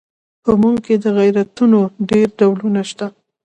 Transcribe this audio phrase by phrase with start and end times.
[0.43, 3.07] په موږ کې د غیرتونو ډېر ډولونه شته.